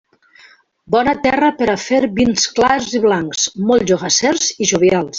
[0.95, 5.09] Bona terra per a fer vins clars i blancs, molt jogassers i jovials.